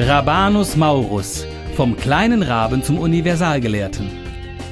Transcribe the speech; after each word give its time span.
Rabanus 0.00 0.76
Maurus, 0.76 1.44
vom 1.74 1.96
kleinen 1.96 2.44
Raben 2.44 2.84
zum 2.84 3.00
Universalgelehrten. 3.00 4.08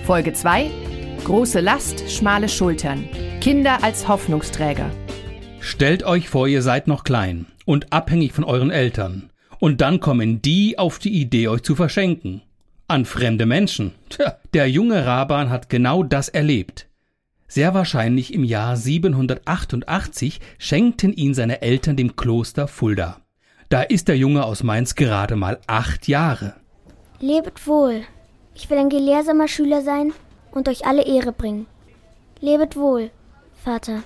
Folge 0.04 0.32
2. 0.32 0.70
Große 1.24 1.58
Last, 1.58 2.08
schmale 2.08 2.48
Schultern. 2.48 3.08
Kinder 3.40 3.82
als 3.82 4.06
Hoffnungsträger. 4.06 4.88
Stellt 5.58 6.04
euch 6.04 6.28
vor, 6.28 6.46
ihr 6.46 6.62
seid 6.62 6.86
noch 6.86 7.02
klein 7.02 7.46
und 7.64 7.92
abhängig 7.92 8.34
von 8.34 8.44
euren 8.44 8.70
Eltern. 8.70 9.30
Und 9.58 9.80
dann 9.80 9.98
kommen 9.98 10.42
die 10.42 10.78
auf 10.78 11.00
die 11.00 11.20
Idee, 11.20 11.48
euch 11.48 11.62
zu 11.62 11.74
verschenken. 11.74 12.42
An 12.86 13.04
fremde 13.04 13.46
Menschen. 13.46 13.94
Tja, 14.10 14.36
der 14.54 14.70
junge 14.70 15.06
Raban 15.06 15.50
hat 15.50 15.68
genau 15.68 16.04
das 16.04 16.28
erlebt. 16.28 16.86
Sehr 17.48 17.74
wahrscheinlich 17.74 18.32
im 18.32 18.44
Jahr 18.44 18.76
788 18.76 20.38
schenkten 20.58 21.12
ihn 21.12 21.34
seine 21.34 21.62
Eltern 21.62 21.96
dem 21.96 22.14
Kloster 22.14 22.68
Fulda. 22.68 23.25
Da 23.68 23.82
ist 23.82 24.06
der 24.06 24.16
Junge 24.16 24.44
aus 24.44 24.62
Mainz 24.62 24.94
gerade 24.94 25.34
mal 25.34 25.58
acht 25.66 26.06
Jahre. 26.06 26.54
Lebet 27.18 27.66
wohl. 27.66 28.02
Ich 28.54 28.70
will 28.70 28.78
ein 28.78 28.88
gelehrsamer 28.88 29.48
Schüler 29.48 29.82
sein 29.82 30.12
und 30.52 30.68
euch 30.68 30.86
alle 30.86 31.04
Ehre 31.04 31.32
bringen. 31.32 31.66
Lebet 32.40 32.76
wohl, 32.76 33.10
Vater. 33.64 34.02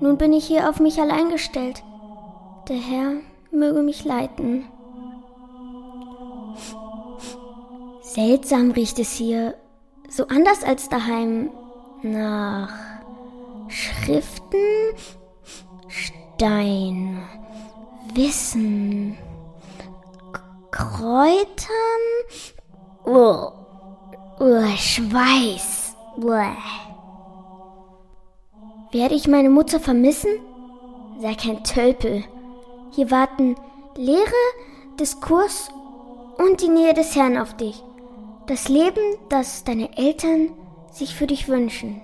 Nun 0.00 0.18
bin 0.18 0.34
ich 0.34 0.44
hier 0.44 0.68
auf 0.68 0.80
mich 0.80 1.00
allein 1.00 1.30
gestellt. 1.30 1.82
Der 2.68 2.76
Herr 2.76 3.12
möge 3.50 3.80
mich 3.80 4.04
leiten. 4.04 4.66
Seltsam 8.02 8.72
riecht 8.72 8.98
es 8.98 9.12
hier, 9.12 9.54
so 10.10 10.26
anders 10.28 10.62
als 10.62 10.88
daheim. 10.88 11.50
Nach 12.02 12.83
Schriften, 13.76 14.94
Stein, 15.88 17.20
Wissen, 18.14 19.18
Kräutern, 20.70 22.04
oh, 23.04 23.50
oh, 24.38 24.76
Schweiß. 24.76 25.96
Bleh. 26.16 26.54
Werde 28.92 29.16
ich 29.16 29.26
meine 29.26 29.50
Mutter 29.50 29.80
vermissen? 29.80 30.30
Sei 31.20 31.34
kein 31.34 31.64
Tölpel. 31.64 32.22
Hier 32.92 33.10
warten 33.10 33.56
Lehre, 33.96 34.30
Diskurs 35.00 35.68
und 36.38 36.62
die 36.62 36.68
Nähe 36.68 36.94
des 36.94 37.16
Herrn 37.16 37.36
auf 37.36 37.56
dich. 37.56 37.82
Das 38.46 38.68
Leben, 38.68 39.18
das 39.30 39.64
deine 39.64 39.98
Eltern 39.98 40.52
sich 40.92 41.16
für 41.16 41.26
dich 41.26 41.48
wünschen. 41.48 42.03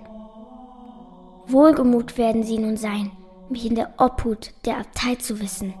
Wohlgemut 1.51 2.17
werden 2.17 2.43
sie 2.43 2.57
nun 2.57 2.77
sein, 2.77 3.11
mich 3.49 3.65
in 3.65 3.75
der 3.75 3.93
Obhut 3.97 4.51
der 4.65 4.77
Abtei 4.77 5.15
zu 5.15 5.39
wissen. 5.39 5.73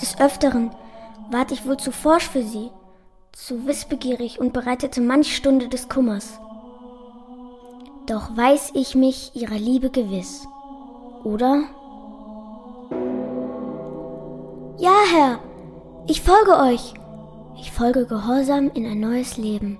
Des 0.00 0.18
Öfteren 0.20 0.70
ward 1.30 1.52
ich 1.52 1.66
wohl 1.66 1.76
zu 1.76 1.92
forsch 1.92 2.28
für 2.28 2.42
sie, 2.42 2.70
zu 3.32 3.66
wissbegierig 3.66 4.40
und 4.40 4.52
bereitete 4.52 5.00
manch 5.00 5.36
Stunde 5.36 5.68
des 5.68 5.88
Kummers. 5.88 6.38
Doch 8.06 8.36
weiß 8.36 8.72
ich 8.74 8.94
mich 8.94 9.32
ihrer 9.34 9.58
Liebe 9.58 9.90
gewiss. 9.90 10.46
Oder? 11.24 11.64
Ja, 14.78 14.94
Herr, 15.12 15.38
ich 16.06 16.22
folge 16.22 16.56
euch. 16.58 16.94
Ich 17.58 17.72
folge 17.72 18.06
gehorsam 18.06 18.70
in 18.74 18.86
ein 18.86 19.00
neues 19.00 19.38
Leben. 19.38 19.78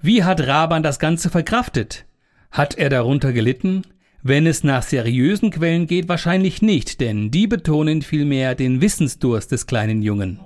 Wie 0.00 0.22
hat 0.22 0.46
Raban 0.46 0.82
das 0.82 0.98
Ganze 0.98 1.30
verkraftet? 1.30 2.04
Hat 2.50 2.76
er 2.76 2.88
darunter 2.88 3.32
gelitten? 3.32 3.82
Wenn 4.22 4.46
es 4.46 4.64
nach 4.64 4.82
seriösen 4.82 5.50
Quellen 5.50 5.86
geht, 5.86 6.08
wahrscheinlich 6.08 6.60
nicht, 6.60 7.00
denn 7.00 7.30
die 7.30 7.46
betonen 7.46 8.02
vielmehr 8.02 8.54
den 8.54 8.80
Wissensdurst 8.80 9.52
des 9.52 9.66
kleinen 9.66 10.02
Jungen. 10.02 10.40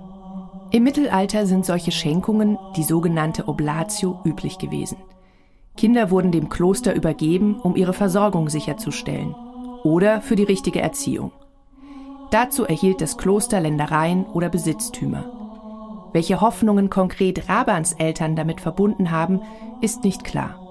Im 0.71 0.83
Mittelalter 0.83 1.45
sind 1.45 1.65
solche 1.65 1.91
Schenkungen, 1.91 2.57
die 2.75 2.83
sogenannte 2.83 3.47
Oblatio, 3.47 4.19
üblich 4.25 4.57
gewesen. 4.57 4.97
Kinder 5.75 6.11
wurden 6.11 6.31
dem 6.31 6.49
Kloster 6.49 6.95
übergeben, 6.95 7.59
um 7.59 7.75
ihre 7.75 7.93
Versorgung 7.93 8.49
sicherzustellen 8.49 9.35
oder 9.83 10.21
für 10.21 10.35
die 10.35 10.43
richtige 10.43 10.81
Erziehung. 10.81 11.31
Dazu 12.31 12.65
erhielt 12.65 13.01
das 13.01 13.17
Kloster 13.17 13.59
Ländereien 13.59 14.25
oder 14.25 14.49
Besitztümer. 14.49 16.09
Welche 16.13 16.41
Hoffnungen 16.41 16.89
konkret 16.89 17.49
Rabans 17.49 17.93
Eltern 17.93 18.35
damit 18.35 18.61
verbunden 18.61 19.11
haben, 19.11 19.41
ist 19.81 20.03
nicht 20.03 20.23
klar. 20.23 20.62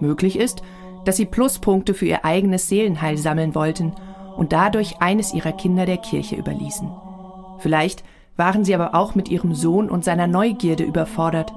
Möglich 0.00 0.38
ist, 0.38 0.62
dass 1.04 1.16
sie 1.16 1.26
Pluspunkte 1.26 1.94
für 1.94 2.06
ihr 2.06 2.24
eigenes 2.24 2.68
Seelenheil 2.68 3.18
sammeln 3.18 3.54
wollten 3.54 3.92
und 4.36 4.52
dadurch 4.52 5.00
eines 5.00 5.34
ihrer 5.34 5.52
Kinder 5.52 5.86
der 5.86 5.98
Kirche 5.98 6.36
überließen. 6.36 6.90
Vielleicht 7.58 8.04
waren 8.36 8.64
sie 8.64 8.74
aber 8.74 8.94
auch 8.94 9.14
mit 9.14 9.28
ihrem 9.28 9.54
Sohn 9.54 9.88
und 9.88 10.04
seiner 10.04 10.26
Neugierde 10.26 10.84
überfordert 10.84 11.52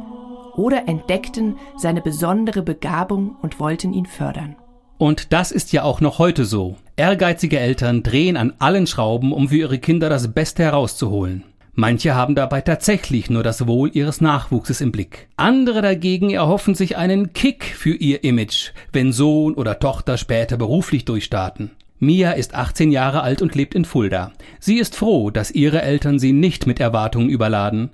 oder 0.55 0.87
entdeckten 0.87 1.57
seine 1.77 2.01
besondere 2.01 2.61
Begabung 2.61 3.35
und 3.41 3.59
wollten 3.59 3.93
ihn 3.93 4.05
fördern. 4.05 4.55
Und 4.97 5.31
das 5.31 5.51
ist 5.51 5.71
ja 5.73 5.83
auch 5.83 6.01
noch 6.01 6.17
heute 6.17 6.45
so. 6.45 6.75
Ehrgeizige 6.95 7.59
Eltern 7.59 8.01
drehen 8.01 8.35
an 8.35 8.53
allen 8.57 8.87
Schrauben, 8.87 9.31
um 9.31 9.49
für 9.49 9.57
ihre 9.57 9.77
Kinder 9.77 10.09
das 10.09 10.33
Beste 10.33 10.63
herauszuholen. 10.63 11.43
Manche 11.79 12.15
haben 12.15 12.33
dabei 12.33 12.61
tatsächlich 12.61 13.29
nur 13.29 13.43
das 13.43 13.67
Wohl 13.67 13.91
ihres 13.93 14.19
Nachwuchses 14.19 14.81
im 14.81 14.91
Blick. 14.91 15.27
Andere 15.37 15.83
dagegen 15.83 16.31
erhoffen 16.31 16.73
sich 16.73 16.97
einen 16.97 17.33
Kick 17.33 17.65
für 17.65 17.93
ihr 17.93 18.23
Image, 18.23 18.71
wenn 18.93 19.13
Sohn 19.13 19.53
oder 19.53 19.77
Tochter 19.77 20.17
später 20.17 20.57
beruflich 20.57 21.05
durchstarten. 21.05 21.69
Mia 21.99 22.31
ist 22.31 22.55
18 22.55 22.91
Jahre 22.91 23.21
alt 23.21 23.43
und 23.43 23.53
lebt 23.53 23.75
in 23.75 23.85
Fulda. 23.85 24.31
Sie 24.59 24.79
ist 24.79 24.95
froh, 24.95 25.29
dass 25.29 25.51
ihre 25.51 25.83
Eltern 25.83 26.17
sie 26.17 26.31
nicht 26.31 26.65
mit 26.65 26.79
Erwartungen 26.79 27.29
überladen. 27.29 27.91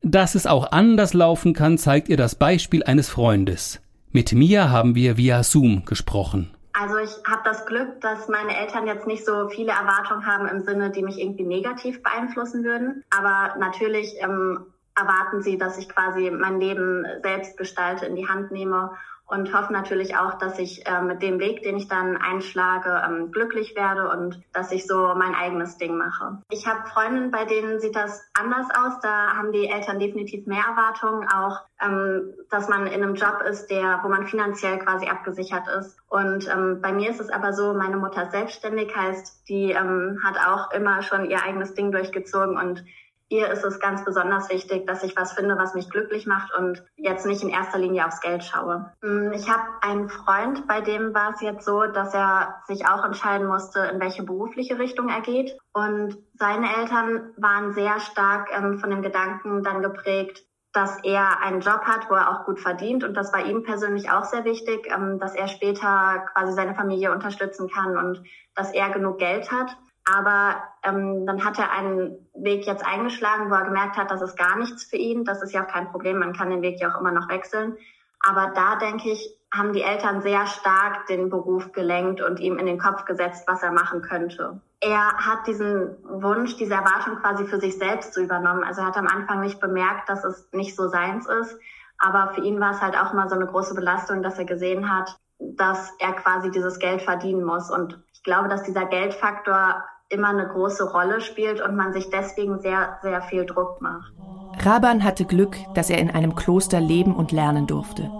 Dass 0.00 0.34
es 0.34 0.46
auch 0.46 0.72
anders 0.72 1.12
laufen 1.12 1.52
kann, 1.52 1.76
zeigt 1.76 2.08
ihr 2.08 2.16
das 2.16 2.36
Beispiel 2.36 2.84
eines 2.84 3.10
Freundes. 3.10 3.82
Mit 4.12 4.32
Mia 4.32 4.70
haben 4.70 4.94
wir 4.94 5.18
via 5.18 5.42
Zoom 5.42 5.84
gesprochen. 5.84 6.52
Also 6.78 6.98
ich 6.98 7.10
habe 7.26 7.40
das 7.44 7.64
Glück, 7.64 8.02
dass 8.02 8.28
meine 8.28 8.54
Eltern 8.54 8.86
jetzt 8.86 9.06
nicht 9.06 9.24
so 9.24 9.48
viele 9.48 9.72
Erwartungen 9.72 10.26
haben 10.26 10.46
im 10.46 10.60
Sinne, 10.60 10.90
die 10.90 11.02
mich 11.02 11.18
irgendwie 11.18 11.44
negativ 11.44 12.02
beeinflussen 12.02 12.64
würden. 12.64 13.02
Aber 13.08 13.56
natürlich 13.58 14.14
ähm, 14.20 14.66
erwarten 14.96 15.42
sie, 15.42 15.58
dass 15.58 15.78
ich 15.78 15.88
quasi 15.88 16.30
mein 16.30 16.60
Leben 16.60 17.06
selbst 17.22 17.56
gestalte, 17.56 18.06
in 18.06 18.16
die 18.16 18.28
Hand 18.28 18.50
nehme 18.50 18.90
und 19.28 19.52
hoffe 19.52 19.72
natürlich 19.72 20.16
auch, 20.16 20.34
dass 20.34 20.58
ich 20.58 20.86
äh, 20.86 21.02
mit 21.02 21.20
dem 21.20 21.40
Weg, 21.40 21.62
den 21.62 21.76
ich 21.76 21.88
dann 21.88 22.16
einschlage, 22.16 23.02
ähm, 23.04 23.32
glücklich 23.32 23.74
werde 23.74 24.08
und 24.08 24.40
dass 24.52 24.70
ich 24.70 24.86
so 24.86 25.14
mein 25.16 25.34
eigenes 25.34 25.78
Ding 25.78 25.96
mache. 25.96 26.38
Ich 26.48 26.66
habe 26.66 26.88
Freundinnen, 26.88 27.32
bei 27.32 27.44
denen 27.44 27.80
sieht 27.80 27.96
das 27.96 28.22
anders 28.34 28.68
aus. 28.70 29.00
Da 29.02 29.34
haben 29.36 29.50
die 29.50 29.68
Eltern 29.68 29.98
definitiv 29.98 30.46
mehr 30.46 30.62
Erwartungen, 30.62 31.28
auch 31.28 31.62
ähm, 31.82 32.34
dass 32.50 32.68
man 32.68 32.86
in 32.86 33.02
einem 33.02 33.16
Job 33.16 33.42
ist, 33.48 33.66
der, 33.66 34.00
wo 34.04 34.08
man 34.08 34.28
finanziell 34.28 34.78
quasi 34.78 35.08
abgesichert 35.08 35.66
ist. 35.76 35.96
Und 36.08 36.48
ähm, 36.48 36.80
bei 36.80 36.92
mir 36.92 37.10
ist 37.10 37.20
es 37.20 37.30
aber 37.30 37.52
so, 37.52 37.74
meine 37.74 37.96
Mutter 37.96 38.30
selbstständig, 38.30 38.94
heißt, 38.94 39.48
die 39.48 39.72
ähm, 39.72 40.20
hat 40.22 40.38
auch 40.38 40.70
immer 40.70 41.02
schon 41.02 41.28
ihr 41.28 41.42
eigenes 41.42 41.74
Ding 41.74 41.90
durchgezogen 41.90 42.56
und 42.56 42.84
ihr 43.28 43.48
ist 43.48 43.64
es 43.64 43.80
ganz 43.80 44.04
besonders 44.04 44.48
wichtig, 44.50 44.86
dass 44.86 45.02
ich 45.02 45.16
was 45.16 45.32
finde, 45.32 45.56
was 45.58 45.74
mich 45.74 45.90
glücklich 45.90 46.26
macht 46.26 46.54
und 46.54 46.84
jetzt 46.96 47.26
nicht 47.26 47.42
in 47.42 47.48
erster 47.48 47.78
Linie 47.78 48.06
aufs 48.06 48.20
Geld 48.20 48.44
schaue. 48.44 48.92
Mm, 49.02 49.32
ich 49.32 49.48
habe 49.50 49.62
einen 49.82 50.08
Freund, 50.08 50.66
bei 50.66 50.80
dem 50.80 51.14
war 51.14 51.32
es 51.34 51.40
jetzt 51.40 51.64
so, 51.64 51.82
dass 51.86 52.14
er 52.14 52.62
sich 52.66 52.86
auch 52.86 53.04
entscheiden 53.04 53.46
musste, 53.46 53.80
in 53.92 54.00
welche 54.00 54.22
berufliche 54.22 54.78
Richtung 54.78 55.08
er 55.08 55.22
geht. 55.22 55.58
Und 55.72 56.16
seine 56.34 56.76
Eltern 56.76 57.32
waren 57.36 57.74
sehr 57.74 57.98
stark 58.00 58.48
ähm, 58.52 58.78
von 58.78 58.90
dem 58.90 59.02
Gedanken 59.02 59.64
dann 59.64 59.82
geprägt, 59.82 60.44
dass 60.72 61.02
er 61.02 61.40
einen 61.40 61.60
Job 61.60 61.82
hat, 61.84 62.10
wo 62.10 62.14
er 62.14 62.30
auch 62.30 62.44
gut 62.44 62.60
verdient. 62.60 63.02
Und 63.02 63.14
das 63.14 63.32
war 63.32 63.44
ihm 63.44 63.62
persönlich 63.62 64.10
auch 64.10 64.24
sehr 64.24 64.44
wichtig, 64.44 64.86
ähm, 64.94 65.18
dass 65.18 65.34
er 65.34 65.48
später 65.48 66.26
quasi 66.32 66.52
seine 66.52 66.74
Familie 66.74 67.12
unterstützen 67.12 67.68
kann 67.68 67.96
und 67.96 68.22
dass 68.54 68.72
er 68.72 68.90
genug 68.90 69.18
Geld 69.18 69.50
hat. 69.50 69.76
Aber 70.08 70.62
ähm, 70.84 71.26
dann 71.26 71.44
hat 71.44 71.58
er 71.58 71.72
einen 71.72 72.28
Weg 72.34 72.64
jetzt 72.64 72.86
eingeschlagen, 72.86 73.50
wo 73.50 73.54
er 73.54 73.64
gemerkt 73.64 73.96
hat, 73.96 74.10
das 74.10 74.22
ist 74.22 74.36
gar 74.36 74.56
nichts 74.56 74.84
für 74.84 74.96
ihn. 74.96 75.24
Das 75.24 75.42
ist 75.42 75.52
ja 75.52 75.64
auch 75.64 75.68
kein 75.68 75.90
Problem, 75.90 76.18
man 76.18 76.32
kann 76.32 76.50
den 76.50 76.62
Weg 76.62 76.80
ja 76.80 76.94
auch 76.94 77.00
immer 77.00 77.12
noch 77.12 77.28
wechseln. 77.28 77.76
Aber 78.20 78.52
da 78.54 78.76
denke 78.76 79.10
ich, 79.10 79.36
haben 79.52 79.72
die 79.72 79.82
Eltern 79.82 80.22
sehr 80.22 80.46
stark 80.46 81.06
den 81.06 81.30
Beruf 81.30 81.72
gelenkt 81.72 82.20
und 82.20 82.40
ihm 82.40 82.58
in 82.58 82.66
den 82.66 82.78
Kopf 82.78 83.04
gesetzt, 83.04 83.44
was 83.46 83.62
er 83.62 83.72
machen 83.72 84.02
könnte. 84.02 84.60
Er 84.80 85.16
hat 85.16 85.46
diesen 85.46 85.96
Wunsch, 86.04 86.56
diese 86.56 86.74
Erwartung 86.74 87.16
quasi 87.16 87.46
für 87.46 87.58
sich 87.58 87.78
selbst 87.78 88.12
zu 88.12 88.22
übernommen. 88.22 88.62
Also 88.62 88.82
er 88.82 88.88
hat 88.88 88.96
am 88.96 89.06
Anfang 89.06 89.40
nicht 89.40 89.60
bemerkt, 89.60 90.08
dass 90.08 90.24
es 90.24 90.48
nicht 90.52 90.76
so 90.76 90.88
seins 90.88 91.26
ist. 91.26 91.58
Aber 91.98 92.34
für 92.34 92.42
ihn 92.42 92.60
war 92.60 92.72
es 92.72 92.82
halt 92.82 92.96
auch 92.96 93.12
mal 93.12 93.28
so 93.28 93.34
eine 93.34 93.46
große 93.46 93.74
Belastung, 93.74 94.22
dass 94.22 94.38
er 94.38 94.44
gesehen 94.44 94.94
hat, 94.94 95.16
dass 95.38 95.92
er 95.98 96.12
quasi 96.12 96.50
dieses 96.50 96.78
Geld 96.78 97.02
verdienen 97.02 97.42
muss. 97.42 97.70
Und 97.70 97.98
ich 98.12 98.22
glaube, 98.22 98.48
dass 98.48 98.64
dieser 98.64 98.84
Geldfaktor 98.84 99.82
immer 100.08 100.28
eine 100.28 100.46
große 100.46 100.90
Rolle 100.92 101.20
spielt 101.20 101.60
und 101.60 101.76
man 101.76 101.92
sich 101.92 102.10
deswegen 102.10 102.60
sehr, 102.60 102.98
sehr 103.02 103.22
viel 103.22 103.44
Druck 103.44 103.80
macht. 103.80 104.12
Raban 104.58 105.02
hatte 105.04 105.24
Glück, 105.24 105.56
dass 105.74 105.90
er 105.90 105.98
in 105.98 106.10
einem 106.10 106.34
Kloster 106.34 106.80
leben 106.80 107.14
und 107.14 107.32
lernen 107.32 107.66
durfte. 107.66 108.10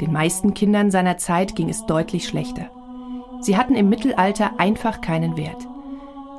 Den 0.00 0.12
meisten 0.12 0.54
Kindern 0.54 0.90
seiner 0.90 1.18
Zeit 1.18 1.56
ging 1.56 1.68
es 1.68 1.86
deutlich 1.86 2.28
schlechter. 2.28 2.70
Sie 3.40 3.56
hatten 3.56 3.74
im 3.74 3.88
Mittelalter 3.88 4.52
einfach 4.58 5.00
keinen 5.00 5.36
Wert. 5.36 5.66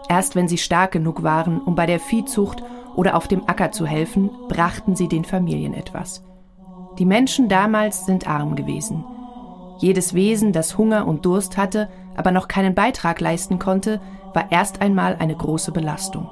Erst 0.07 0.35
wenn 0.35 0.47
sie 0.47 0.57
stark 0.57 0.91
genug 0.91 1.23
waren, 1.23 1.61
um 1.61 1.75
bei 1.75 1.85
der 1.85 1.99
Viehzucht 1.99 2.63
oder 2.95 3.15
auf 3.15 3.27
dem 3.27 3.47
Acker 3.47 3.71
zu 3.71 3.85
helfen, 3.85 4.29
brachten 4.49 4.95
sie 4.95 5.07
den 5.07 5.25
Familien 5.25 5.73
etwas. 5.73 6.23
Die 6.99 7.05
Menschen 7.05 7.49
damals 7.49 8.05
sind 8.05 8.27
arm 8.27 8.55
gewesen. 8.55 9.03
Jedes 9.79 10.13
Wesen, 10.13 10.53
das 10.53 10.77
Hunger 10.77 11.07
und 11.07 11.25
Durst 11.25 11.57
hatte, 11.57 11.89
aber 12.15 12.31
noch 12.31 12.47
keinen 12.47 12.75
Beitrag 12.75 13.19
leisten 13.21 13.59
konnte, 13.59 14.01
war 14.33 14.51
erst 14.51 14.81
einmal 14.81 15.15
eine 15.19 15.35
große 15.35 15.71
Belastung. 15.71 16.29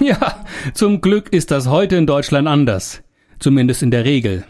Ja, 0.00 0.44
zum 0.74 1.00
Glück 1.00 1.32
ist 1.32 1.50
das 1.50 1.66
heute 1.68 1.96
in 1.96 2.06
Deutschland 2.06 2.46
anders. 2.46 3.02
Zumindest 3.38 3.82
in 3.82 3.90
der 3.90 4.04
Regel. 4.04 4.44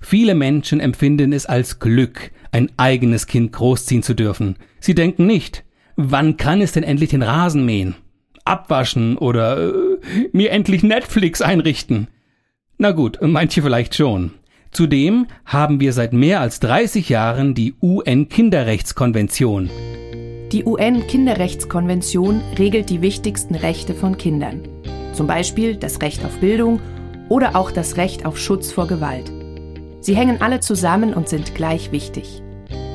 Viele 0.00 0.34
Menschen 0.34 0.80
empfinden 0.80 1.32
es 1.32 1.46
als 1.46 1.78
Glück, 1.80 2.30
ein 2.52 2.70
eigenes 2.76 3.26
Kind 3.26 3.52
großziehen 3.52 4.02
zu 4.02 4.14
dürfen. 4.14 4.56
Sie 4.80 4.94
denken 4.94 5.26
nicht, 5.26 5.64
wann 5.96 6.36
kann 6.36 6.60
es 6.60 6.72
denn 6.72 6.84
endlich 6.84 7.10
den 7.10 7.22
Rasen 7.22 7.64
mähen, 7.64 7.96
abwaschen 8.44 9.16
oder 9.18 9.58
äh, 9.58 9.98
mir 10.32 10.50
endlich 10.50 10.82
Netflix 10.82 11.42
einrichten. 11.42 12.08
Na 12.78 12.92
gut, 12.92 13.18
manche 13.20 13.62
vielleicht 13.62 13.96
schon. 13.96 14.32
Zudem 14.70 15.26
haben 15.44 15.80
wir 15.80 15.92
seit 15.92 16.12
mehr 16.12 16.40
als 16.40 16.60
30 16.60 17.08
Jahren 17.08 17.54
die 17.54 17.74
UN-Kinderrechtskonvention. 17.80 19.70
Die 20.52 20.64
UN-Kinderrechtskonvention 20.64 22.40
regelt 22.58 22.90
die 22.90 23.02
wichtigsten 23.02 23.54
Rechte 23.54 23.94
von 23.94 24.16
Kindern. 24.16 24.62
Zum 25.12 25.26
Beispiel 25.26 25.76
das 25.76 26.00
Recht 26.00 26.24
auf 26.24 26.38
Bildung 26.38 26.80
oder 27.28 27.56
auch 27.56 27.70
das 27.70 27.96
Recht 27.96 28.24
auf 28.24 28.38
Schutz 28.38 28.72
vor 28.72 28.86
Gewalt. 28.86 29.30
Sie 30.00 30.16
hängen 30.16 30.40
alle 30.40 30.60
zusammen 30.60 31.12
und 31.12 31.28
sind 31.28 31.54
gleich 31.54 31.92
wichtig. 31.92 32.42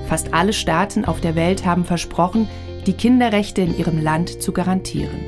Fast 0.08 0.34
alle 0.34 0.54
Staaten 0.54 1.06
auf 1.06 1.22
der 1.22 1.36
Welt 1.36 1.66
haben 1.66 1.86
versprochen, 1.86 2.48
die 2.88 2.94
Kinderrechte 2.94 3.62
in 3.62 3.78
ihrem 3.78 4.02
Land 4.02 4.42
zu 4.42 4.52
garantieren. 4.52 5.20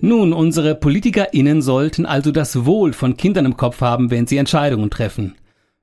Nun, 0.00 0.32
unsere 0.32 0.74
PolitikerInnen 0.74 1.62
sollten 1.62 2.06
also 2.06 2.32
das 2.32 2.64
Wohl 2.64 2.92
von 2.92 3.16
Kindern 3.16 3.46
im 3.46 3.56
Kopf 3.56 3.80
haben, 3.80 4.10
wenn 4.10 4.26
sie 4.26 4.36
Entscheidungen 4.36 4.90
treffen. 4.90 5.34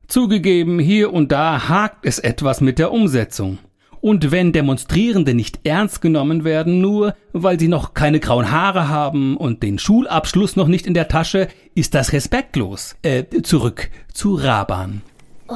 Zugegeben, 0.09 0.79
hier 0.79 1.13
und 1.13 1.31
da 1.31 1.69
hakt 1.69 2.03
es 2.03 2.17
etwas 2.17 2.61
mit 2.61 2.79
der 2.79 2.91
Umsetzung. 2.91 3.59
Und 4.01 4.31
wenn 4.31 4.51
Demonstrierende 4.51 5.35
nicht 5.35 5.59
ernst 5.67 6.01
genommen 6.01 6.43
werden, 6.43 6.81
nur 6.81 7.15
weil 7.31 7.59
sie 7.59 7.67
noch 7.67 7.93
keine 7.93 8.19
grauen 8.19 8.49
Haare 8.49 8.89
haben 8.89 9.37
und 9.37 9.61
den 9.61 9.77
Schulabschluss 9.77 10.55
noch 10.55 10.67
nicht 10.67 10.87
in 10.87 10.95
der 10.95 11.09
Tasche, 11.09 11.47
ist 11.75 11.93
das 11.93 12.11
respektlos. 12.11 12.95
Äh, 13.03 13.25
zurück 13.43 13.91
zu 14.11 14.33
Raban. 14.33 15.03
Oh, 15.47 15.55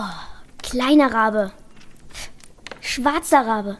kleiner 0.62 1.12
Rabe. 1.12 1.52
Schwarzer 2.80 3.48
Rabe. 3.48 3.78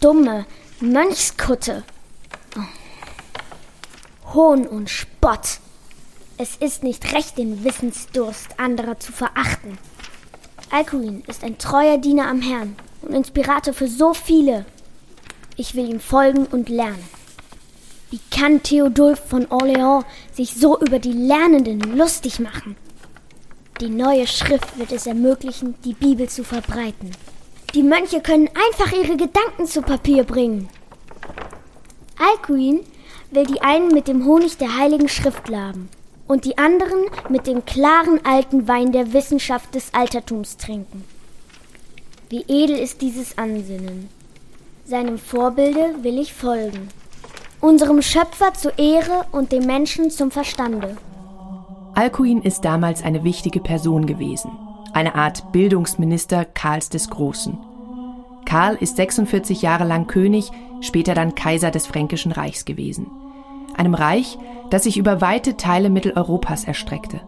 Dumme 0.00 0.46
Mönchskutte. 0.80 1.82
Oh. 2.56 4.34
Hohn 4.34 4.68
und 4.68 4.88
Spott. 4.88 5.58
Es 6.38 6.56
ist 6.56 6.82
nicht 6.82 7.14
recht, 7.14 7.38
den 7.38 7.64
Wissensdurst 7.64 8.60
anderer 8.60 9.00
zu 9.00 9.10
verachten. 9.10 9.78
Alcuin 10.70 11.22
ist 11.28 11.42
ein 11.42 11.56
treuer 11.56 11.96
Diener 11.96 12.28
am 12.28 12.42
Herrn 12.42 12.76
und 13.00 13.14
Inspirator 13.14 13.72
für 13.72 13.88
so 13.88 14.12
viele. 14.12 14.66
Ich 15.56 15.74
will 15.74 15.88
ihm 15.88 15.98
folgen 15.98 16.44
und 16.44 16.68
lernen. 16.68 17.02
Wie 18.10 18.20
kann 18.30 18.62
Theodulf 18.62 19.18
von 19.26 19.46
Orléans 19.46 20.04
sich 20.30 20.54
so 20.54 20.78
über 20.78 20.98
die 20.98 21.12
Lernenden 21.12 21.80
lustig 21.96 22.38
machen? 22.38 22.76
Die 23.80 23.88
neue 23.88 24.26
Schrift 24.26 24.78
wird 24.78 24.92
es 24.92 25.06
ermöglichen, 25.06 25.74
die 25.86 25.94
Bibel 25.94 26.28
zu 26.28 26.44
verbreiten. 26.44 27.12
Die 27.72 27.82
Mönche 27.82 28.20
können 28.20 28.50
einfach 28.68 28.92
ihre 28.92 29.16
Gedanken 29.16 29.66
zu 29.66 29.80
Papier 29.80 30.24
bringen. 30.24 30.68
Alcuin 32.18 32.80
will 33.30 33.46
die 33.46 33.62
einen 33.62 33.88
mit 33.88 34.06
dem 34.06 34.26
Honig 34.26 34.58
der 34.58 34.76
Heiligen 34.76 35.08
Schrift 35.08 35.48
laben 35.48 35.88
und 36.28 36.44
die 36.44 36.58
anderen 36.58 37.04
mit 37.28 37.46
dem 37.46 37.64
klaren 37.64 38.20
alten 38.24 38.68
Wein 38.68 38.92
der 38.92 39.12
Wissenschaft 39.12 39.74
des 39.74 39.94
Altertums 39.94 40.56
trinken. 40.56 41.04
Wie 42.28 42.44
edel 42.48 42.76
ist 42.76 43.02
dieses 43.02 43.38
Ansinnen. 43.38 44.08
Seinem 44.84 45.18
Vorbilde 45.18 45.94
will 46.02 46.18
ich 46.18 46.32
folgen. 46.32 46.88
Unserem 47.60 48.02
Schöpfer 48.02 48.54
zur 48.54 48.78
Ehre 48.78 49.26
und 49.32 49.52
dem 49.52 49.64
Menschen 49.64 50.10
zum 50.10 50.30
Verstande. 50.30 50.96
Alcuin 51.94 52.42
ist 52.42 52.64
damals 52.64 53.02
eine 53.02 53.24
wichtige 53.24 53.60
Person 53.60 54.06
gewesen, 54.06 54.50
eine 54.92 55.14
Art 55.14 55.50
Bildungsminister 55.52 56.44
Karls 56.44 56.90
des 56.90 57.08
Großen. 57.08 57.56
Karl 58.44 58.76
ist 58.76 58.96
46 58.96 59.62
Jahre 59.62 59.84
lang 59.84 60.06
König, 60.06 60.50
später 60.80 61.14
dann 61.14 61.34
Kaiser 61.34 61.70
des 61.70 61.86
Fränkischen 61.86 62.32
Reichs 62.32 62.64
gewesen. 62.64 63.10
Einem 63.76 63.94
Reich, 63.94 64.38
das 64.70 64.84
sich 64.84 64.96
über 64.96 65.20
weite 65.20 65.56
Teile 65.56 65.90
Mitteleuropas 65.90 66.64
erstreckte. 66.64 67.20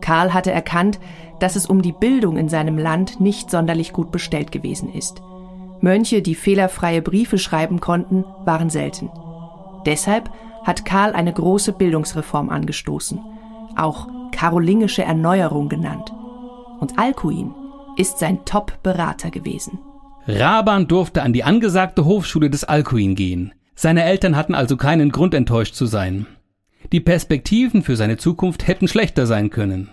Karl 0.00 0.32
hatte 0.32 0.50
erkannt, 0.50 0.98
dass 1.40 1.56
es 1.56 1.66
um 1.66 1.82
die 1.82 1.92
Bildung 1.92 2.36
in 2.36 2.48
seinem 2.48 2.78
Land 2.78 3.20
nicht 3.20 3.50
sonderlich 3.50 3.92
gut 3.92 4.10
bestellt 4.10 4.52
gewesen 4.52 4.92
ist. 4.92 5.22
Mönche, 5.80 6.22
die 6.22 6.34
fehlerfreie 6.34 7.02
Briefe 7.02 7.38
schreiben 7.38 7.80
konnten, 7.80 8.24
waren 8.44 8.70
selten. 8.70 9.10
Deshalb 9.86 10.30
hat 10.64 10.84
Karl 10.84 11.12
eine 11.12 11.32
große 11.32 11.72
Bildungsreform 11.72 12.50
angestoßen 12.50 13.20
auch 13.76 14.08
karolingische 14.32 15.02
Erneuerung 15.02 15.68
genannt. 15.68 16.12
Und 16.78 16.98
Alcuin 16.98 17.52
ist 17.96 18.18
sein 18.18 18.44
Top-Berater 18.44 19.30
gewesen. 19.30 19.78
Raban 20.26 20.86
durfte 20.86 21.22
an 21.22 21.32
die 21.32 21.44
angesagte 21.44 22.04
Hofschule 22.04 22.50
des 22.50 22.64
Alcuin 22.64 23.14
gehen. 23.14 23.52
Seine 23.74 24.04
Eltern 24.04 24.36
hatten 24.36 24.54
also 24.54 24.76
keinen 24.76 25.10
Grund 25.10 25.34
enttäuscht 25.34 25.74
zu 25.74 25.86
sein. 25.86 26.26
Die 26.92 27.00
Perspektiven 27.00 27.82
für 27.82 27.96
seine 27.96 28.16
Zukunft 28.16 28.66
hätten 28.66 28.88
schlechter 28.88 29.26
sein 29.26 29.50
können. 29.50 29.90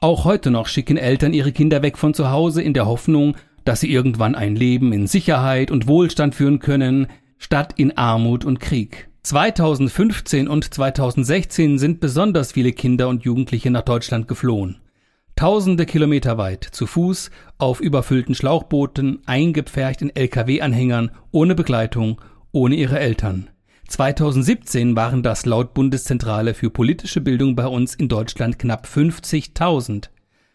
Auch 0.00 0.24
heute 0.24 0.50
noch 0.50 0.66
schicken 0.66 0.96
Eltern 0.96 1.32
ihre 1.32 1.52
Kinder 1.52 1.82
weg 1.82 1.96
von 1.96 2.14
zu 2.14 2.30
Hause 2.30 2.62
in 2.62 2.74
der 2.74 2.86
Hoffnung, 2.86 3.36
dass 3.64 3.80
sie 3.80 3.92
irgendwann 3.92 4.34
ein 4.34 4.56
Leben 4.56 4.92
in 4.92 5.06
Sicherheit 5.06 5.70
und 5.70 5.86
Wohlstand 5.86 6.34
führen 6.34 6.58
können, 6.58 7.06
statt 7.38 7.74
in 7.76 7.96
Armut 7.96 8.44
und 8.44 8.58
Krieg. 8.58 9.08
2015 9.22 10.48
und 10.48 10.74
2016 10.74 11.78
sind 11.78 12.00
besonders 12.00 12.50
viele 12.50 12.72
Kinder 12.72 13.08
und 13.08 13.22
Jugendliche 13.22 13.70
nach 13.70 13.82
Deutschland 13.82 14.26
geflohen. 14.26 14.80
Tausende 15.36 15.86
Kilometer 15.86 16.36
weit, 16.38 16.64
zu 16.64 16.86
Fuß, 16.86 17.30
auf 17.58 17.80
überfüllten 17.80 18.34
Schlauchbooten, 18.34 19.20
eingepfercht 19.26 20.02
in 20.02 20.10
Lkw-Anhängern, 20.14 21.12
ohne 21.30 21.54
Begleitung, 21.54 22.20
ohne 22.50 22.74
ihre 22.74 22.98
Eltern. 22.98 23.48
2017 23.92 24.96
waren 24.96 25.22
das 25.22 25.44
laut 25.44 25.74
Bundeszentrale 25.74 26.54
für 26.54 26.70
politische 26.70 27.20
Bildung 27.20 27.54
bei 27.54 27.66
uns 27.66 27.94
in 27.94 28.08
Deutschland 28.08 28.58
knapp 28.58 28.86
50.000. 28.86 30.08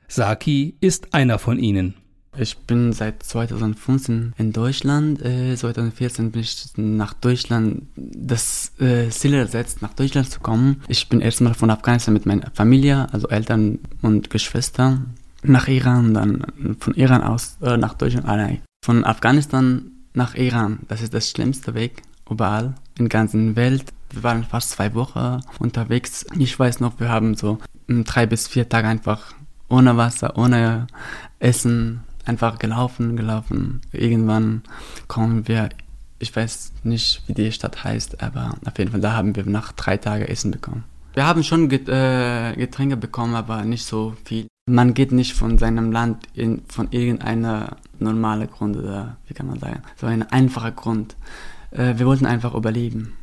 Saki 0.08 0.76
ist 0.82 1.14
einer 1.14 1.38
von 1.38 1.60
ihnen. 1.60 1.94
Ich 2.36 2.58
bin 2.58 2.94
seit 2.94 3.22
2015 3.22 4.34
in 4.40 4.54
Deutschland. 4.54 5.22
Äh, 5.24 5.56
2014 5.56 6.32
bin 6.32 6.42
ich 6.42 6.66
nach 6.78 7.14
Deutschland 7.14 7.84
das 7.96 8.72
äh, 8.80 9.10
Ziel 9.10 9.36
ersetzt, 9.36 9.84
nach 9.84 9.94
Deutschland 9.94 10.32
zu 10.32 10.40
kommen. 10.40 10.82
Ich 10.88 11.08
bin 11.08 11.22
erstmal 11.22 11.54
von 11.54 11.70
Afghanistan 11.70 12.16
mit 12.16 12.26
meiner 12.26 12.50
Familie, 12.56 13.08
also 13.14 13.28
Eltern 13.28 13.78
und 14.02 14.32
Geschwister, 14.32 15.02
nach 15.44 15.68
Iran, 15.68 16.16
dann 16.16 16.76
von 16.80 16.96
Iran 16.96 17.22
aus 17.22 17.58
äh, 17.62 17.78
nach 17.78 17.94
Deutschland 17.94 18.28
allein. 18.28 18.64
Von 18.84 19.04
Afghanistan 19.04 19.92
nach 20.16 20.34
Iran, 20.34 20.80
das 20.88 21.04
ist 21.04 21.14
das 21.14 21.30
schlimmste 21.30 21.76
Weg 21.76 22.02
überall 22.30 22.76
in 22.98 23.06
der 23.06 23.10
ganzen 23.10 23.56
Welt. 23.56 23.86
Wir 24.12 24.24
waren 24.24 24.44
fast 24.44 24.72
zwei 24.72 24.94
Wochen 24.94 25.42
unterwegs. 25.60 26.26
Ich 26.38 26.58
weiß 26.58 26.80
noch, 26.80 27.00
wir 27.00 27.10
haben 27.10 27.36
so 27.36 27.60
drei 27.88 28.26
bis 28.26 28.48
vier 28.48 28.70
Tage 28.70 28.88
einfach 28.88 29.34
ohne 29.70 29.98
Wasser, 29.98 30.38
ohne 30.38 30.88
Essen, 31.40 32.02
einfach 32.26 32.60
gelaufen, 32.60 33.16
gelaufen. 33.16 33.82
Irgendwann 33.92 34.64
kommen 35.08 35.48
wir, 35.48 35.70
ich 36.20 36.36
weiß 36.36 36.74
nicht, 36.84 37.24
wie 37.28 37.34
die 37.34 37.52
Stadt 37.52 37.84
heißt, 37.84 38.22
aber 38.22 38.56
auf 38.66 38.78
jeden 38.78 38.92
Fall, 38.92 39.02
da 39.02 39.14
haben 39.14 39.36
wir 39.36 39.46
nach 39.46 39.72
drei 39.74 39.98
Tagen 39.98 40.26
Essen 40.26 40.52
bekommen. 40.52 40.84
Wir 41.14 41.26
haben 41.26 41.44
schon 41.44 41.70
äh, 41.72 42.54
Getränke 42.56 42.96
bekommen, 42.96 43.36
aber 43.36 43.64
nicht 43.64 43.86
so 43.86 44.16
viel. 44.24 44.48
Man 44.70 44.94
geht 44.94 45.12
nicht 45.12 45.34
von 45.34 45.58
seinem 45.58 45.92
Land 45.92 46.28
in, 46.34 46.62
von 46.68 46.92
irgendeiner 46.92 47.78
normalen 48.00 48.48
Grund 48.50 48.78
oder 48.78 49.18
wie 49.28 49.34
kann 49.34 49.48
man 49.48 49.60
sagen, 49.60 49.82
so 49.96 50.06
ein 50.06 50.30
einfacher 50.30 50.72
Grund. 50.72 51.16
Äh, 51.72 51.98
wir 51.98 52.06
wollten 52.06 52.26
einfach 52.26 52.54
überleben. 52.54 53.14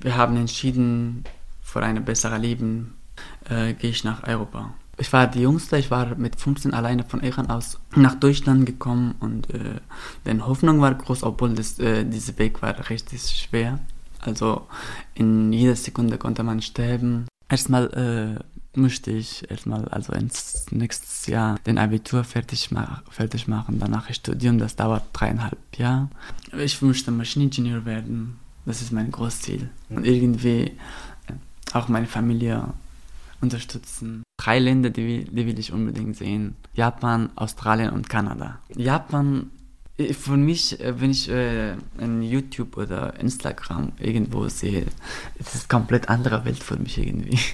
Wir 0.00 0.16
haben 0.16 0.36
entschieden, 0.36 1.24
für 1.62 1.82
ein 1.82 2.04
besseres 2.04 2.40
Leben 2.40 2.94
äh, 3.48 3.72
gehe 3.74 3.90
ich 3.90 4.04
nach 4.04 4.26
Europa 4.26 4.74
ich 4.98 5.12
war 5.12 5.26
die 5.26 5.40
Jüngste, 5.40 5.76
ich 5.76 5.90
war 5.90 6.14
mit 6.16 6.36
15 6.36 6.72
alleine 6.74 7.04
von 7.04 7.22
Iran 7.22 7.50
aus 7.50 7.78
nach 7.94 8.14
Deutschland 8.14 8.66
gekommen 8.66 9.14
und 9.20 9.50
äh, 9.50 9.80
die 10.26 10.40
Hoffnung 10.40 10.80
war 10.80 10.94
groß, 10.94 11.22
obwohl 11.24 11.54
das, 11.54 11.78
äh, 11.78 12.04
dieser 12.04 12.38
Weg 12.38 12.62
war 12.62 12.90
richtig 12.90 13.22
schwer. 13.22 13.80
Also 14.20 14.66
in 15.14 15.52
jeder 15.52 15.76
Sekunde 15.76 16.18
konnte 16.18 16.42
man 16.42 16.62
sterben. 16.62 17.26
Erstmal, 17.48 18.38
äh, 18.38 18.44
möchte 18.76 19.10
ich 19.10 19.50
erstmal 19.50 19.86
also 19.88 20.12
ins 20.12 20.66
nächstes 20.70 21.26
Jahr 21.26 21.58
den 21.66 21.78
Abitur 21.78 22.24
fertig, 22.24 22.70
mach, 22.70 23.02
fertig 23.10 23.48
machen, 23.48 23.78
danach 23.78 24.12
studieren, 24.12 24.58
das 24.58 24.76
dauert 24.76 25.04
dreieinhalb 25.12 25.58
Jahre. 25.76 26.08
Ich 26.58 26.80
möchte 26.82 27.10
Maschineningenieur 27.10 27.84
werden, 27.84 28.38
das 28.66 28.82
ist 28.82 28.92
mein 28.92 29.10
Großziel. 29.10 29.70
Und 29.90 30.06
irgendwie 30.06 30.72
äh, 31.26 31.32
auch 31.72 31.88
meine 31.88 32.06
Familie 32.06 32.68
unterstützen. 33.40 34.22
Drei 34.38 34.58
Länder, 34.58 34.90
die, 34.90 35.24
die 35.24 35.46
will 35.46 35.58
ich 35.58 35.72
unbedingt 35.72 36.16
sehen. 36.16 36.56
Japan, 36.74 37.30
Australien 37.36 37.90
und 37.90 38.08
Kanada. 38.08 38.58
Japan 38.74 39.50
äh, 39.96 40.12
für 40.12 40.36
mich, 40.36 40.80
äh, 40.80 41.00
wenn 41.00 41.10
ich 41.10 41.28
äh, 41.28 41.74
in 41.98 42.22
YouTube 42.22 42.76
oder 42.76 43.18
Instagram 43.18 43.92
irgendwo 43.98 44.48
sehe, 44.48 44.86
ist 45.38 45.54
es 45.54 45.68
komplett 45.68 46.08
andere 46.08 46.44
Welt 46.44 46.62
für 46.62 46.76
mich 46.76 46.98
irgendwie. 46.98 47.38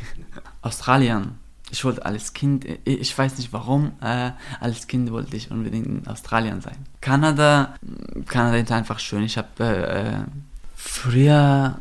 Australien. 0.63 1.39
Ich 1.73 1.85
wollte 1.85 2.05
als 2.05 2.33
Kind, 2.33 2.67
ich 2.85 3.17
weiß 3.17 3.39
nicht 3.39 3.53
warum, 3.53 3.93
äh, 4.03 4.33
als 4.59 4.89
Kind 4.89 5.13
wollte 5.13 5.37
ich 5.37 5.51
unbedingt 5.51 5.87
in 5.87 6.07
Australien 6.09 6.61
sein. 6.61 6.77
Kanada, 7.01 7.75
Kanada 8.27 8.57
ist 8.57 8.73
einfach 8.73 8.99
schön. 8.99 9.23
Ich 9.23 9.39
habe 9.39 9.65
äh, 9.65 10.31
früher 10.75 11.79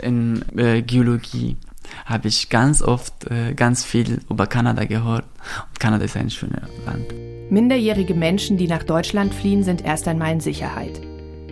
in 0.00 0.44
äh, 0.56 0.82
Geologie 0.82 1.56
habe 2.04 2.28
ich 2.28 2.48
ganz 2.48 2.82
oft 2.82 3.30
äh, 3.30 3.54
ganz 3.54 3.84
viel 3.84 4.20
über 4.28 4.46
Kanada 4.46 4.84
gehört. 4.84 5.24
Und 5.68 5.80
Kanada 5.80 6.04
ist 6.04 6.16
ein 6.16 6.30
schönes 6.30 6.60
Land. 6.84 7.06
Minderjährige 7.50 8.14
Menschen, 8.14 8.58
die 8.58 8.68
nach 8.68 8.82
Deutschland 8.82 9.34
fliehen, 9.34 9.62
sind 9.62 9.84
erst 9.84 10.06
einmal 10.06 10.32
in 10.32 10.40
Sicherheit. 10.40 11.00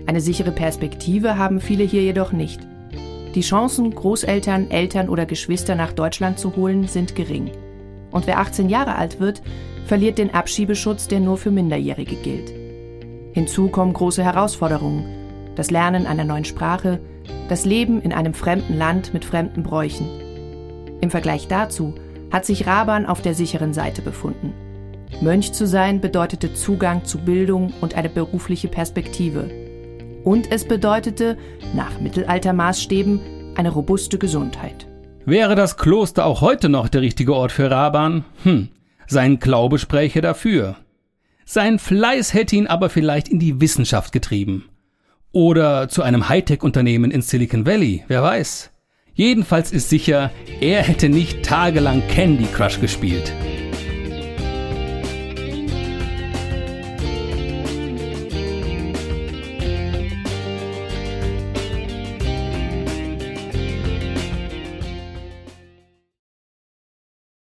Eine 0.06 0.21
sichere 0.21 0.52
Perspektive 0.52 1.38
haben 1.38 1.61
viele 1.61 1.85
hier 1.85 2.02
jedoch 2.02 2.33
nicht. 2.33 2.61
Die 3.37 3.43
Chancen, 3.43 3.95
Großeltern, 3.95 4.71
Eltern 4.71 5.11
oder 5.11 5.26
Geschwister 5.26 5.75
nach 5.75 5.93
Deutschland 5.93 6.38
zu 6.38 6.57
holen, 6.57 6.88
sind 6.88 7.14
gering. 7.14 7.50
Und 8.11 8.26
wer 8.26 8.38
18 8.38 8.71
Jahre 8.71 8.97
alt 8.97 9.21
wird, 9.21 9.43
verliert 9.85 10.16
den 10.16 10.33
Abschiebeschutz, 10.33 11.07
der 11.07 11.21
nur 11.21 11.37
für 11.37 11.50
Minderjährige 11.50 12.16
gilt. 12.16 12.50
Hinzu 13.35 13.69
kommen 13.69 13.93
große 13.93 14.25
Herausforderungen. 14.25 15.05
Das 15.55 15.71
Lernen 15.71 16.07
einer 16.07 16.25
neuen 16.25 16.47
Sprache, 16.47 16.99
das 17.50 17.66
Leben 17.66 18.00
in 18.00 18.14
einem 18.14 18.33
fremden 18.33 18.78
Land 18.78 19.12
mit 19.12 19.26
fremden 19.26 19.62
Bräuchen. 19.62 20.09
Im 21.02 21.11
Vergleich 21.11 21.47
dazu 21.47 21.95
hat 22.33 22.47
sich 22.47 22.66
Raban 22.66 23.05
auf 23.05 23.21
der 23.21 23.35
sicheren 23.35 23.75
Seite 23.75 24.00
befunden. 24.00 24.55
Mönch 25.21 25.52
zu 25.52 25.66
sein 25.66 26.00
bedeutete 26.00 26.55
Zugang 26.55 27.05
zu 27.05 27.19
Bildung 27.19 27.75
und 27.83 27.97
eine 27.99 28.09
berufliche 28.09 28.69
Perspektive. 28.69 29.65
Und 30.26 30.50
es 30.50 30.64
bedeutete, 30.64 31.38
nach 31.73 32.00
Mittelaltermaßstäben, 32.00 33.21
eine 33.54 33.71
robuste 33.71 34.18
Gesundheit. 34.18 34.88
Wäre 35.25 35.54
das 35.54 35.76
Kloster 35.76 36.26
auch 36.26 36.40
heute 36.40 36.68
noch 36.68 36.88
der 36.88 37.00
richtige 37.00 37.33
Ort 37.33 37.52
für 37.52 37.71
Raban? 37.71 38.25
Hm, 38.42 38.68
sein 39.06 39.38
Glaube 39.38 39.78
spräche 39.78 40.23
dafür. 40.23 40.75
Sein 41.45 41.78
Fleiß 41.78 42.35
hätte 42.35 42.56
ihn 42.56 42.66
aber 42.66 42.90
vielleicht 42.90 43.28
in 43.28 43.38
die 43.38 43.61
Wissenschaft 43.61 44.12
getrieben. 44.12 44.68
Oder 45.30 45.88
zu 45.88 46.02
einem 46.02 46.28
Hightech-Unternehmen 46.28 47.12
in 47.12 47.23
Silicon 47.23 47.64
Valley, 47.64 48.02
wer 48.09 48.25
weiß. 48.25 48.73
Jedenfalls 49.14 49.71
ist 49.71 49.90
sicher, 49.90 50.33
er 50.61 50.83
hätte 50.83 51.09
nicht 51.09 51.45
tagelang 51.45 52.02
Candy 52.09 52.47
Crush 52.52 52.80
gespielt. 52.80 53.33